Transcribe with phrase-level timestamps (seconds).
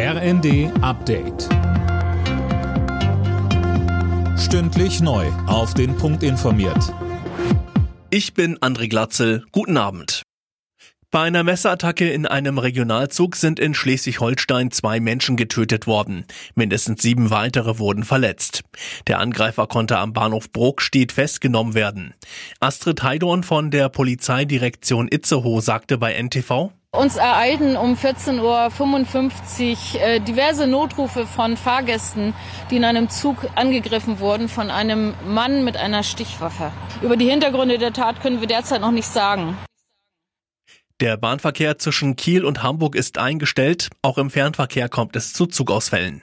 [0.00, 1.48] RND Update.
[4.38, 5.26] Stündlich neu.
[5.48, 6.94] Auf den Punkt informiert.
[8.08, 9.44] Ich bin André Glatzel.
[9.50, 10.22] Guten Abend.
[11.10, 16.26] Bei einer Messerattacke in einem Regionalzug sind in Schleswig-Holstein zwei Menschen getötet worden.
[16.54, 18.62] Mindestens sieben weitere wurden verletzt.
[19.08, 22.14] Der Angreifer konnte am Bahnhof Brokstedt festgenommen werden.
[22.60, 30.20] Astrid Heidorn von der Polizeidirektion Itzehoe sagte bei NTV, uns ereilten um 14.55 Uhr äh,
[30.20, 32.34] diverse Notrufe von Fahrgästen,
[32.70, 36.72] die in einem Zug angegriffen wurden von einem Mann mit einer Stichwaffe.
[37.02, 39.56] Über die Hintergründe der Tat können wir derzeit noch nichts sagen.
[41.00, 43.88] Der Bahnverkehr zwischen Kiel und Hamburg ist eingestellt.
[44.02, 46.22] Auch im Fernverkehr kommt es zu Zugausfällen.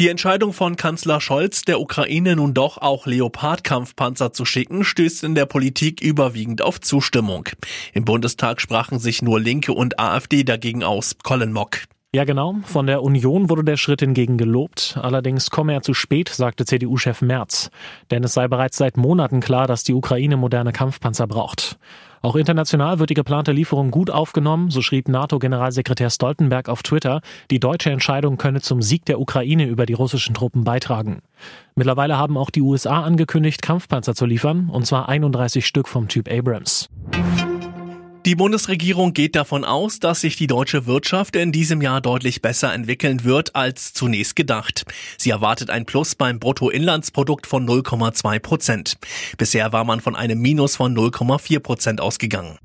[0.00, 5.36] Die Entscheidung von Kanzler Scholz, der Ukraine nun doch auch Leopard-Kampfpanzer zu schicken, stößt in
[5.36, 7.48] der Politik überwiegend auf Zustimmung.
[7.92, 11.14] Im Bundestag sprachen sich nur Linke und AfD dagegen aus.
[11.22, 11.78] Colin Mock.
[12.12, 12.56] Ja, genau.
[12.64, 14.98] Von der Union wurde der Schritt hingegen gelobt.
[15.00, 17.70] Allerdings komme er zu spät, sagte CDU-Chef Merz.
[18.10, 21.78] Denn es sei bereits seit Monaten klar, dass die Ukraine moderne Kampfpanzer braucht.
[22.24, 27.60] Auch international wird die geplante Lieferung gut aufgenommen, so schrieb NATO-Generalsekretär Stoltenberg auf Twitter, die
[27.60, 31.20] deutsche Entscheidung könne zum Sieg der Ukraine über die russischen Truppen beitragen.
[31.74, 36.32] Mittlerweile haben auch die USA angekündigt, Kampfpanzer zu liefern, und zwar 31 Stück vom Typ
[36.32, 36.88] Abrams.
[38.26, 42.72] Die Bundesregierung geht davon aus, dass sich die deutsche Wirtschaft in diesem Jahr deutlich besser
[42.72, 44.86] entwickeln wird als zunächst gedacht.
[45.18, 48.96] Sie erwartet ein Plus beim Bruttoinlandsprodukt von 0,2 Prozent.
[49.36, 52.58] Bisher war man von einem Minus von 0,4 Prozent ausgegangen.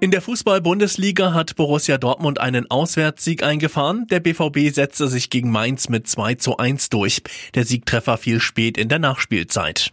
[0.00, 4.06] In der Fußball-Bundesliga hat Borussia Dortmund einen Auswärtssieg eingefahren.
[4.10, 7.22] Der BVB setzte sich gegen Mainz mit 2 zu 1 durch.
[7.54, 9.92] Der Siegtreffer fiel spät in der Nachspielzeit.